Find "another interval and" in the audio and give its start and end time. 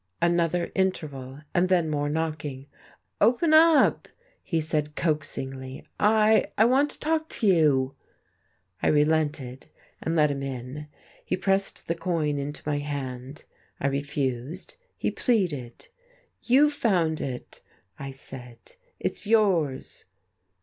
0.19-1.69